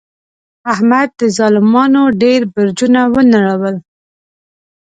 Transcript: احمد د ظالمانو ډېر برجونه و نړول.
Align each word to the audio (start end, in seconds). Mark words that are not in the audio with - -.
احمد 0.73 1.09
د 1.19 1.21
ظالمانو 1.37 2.01
ډېر 2.21 2.41
برجونه 2.53 3.01
و 3.13 3.15
نړول. 3.33 3.75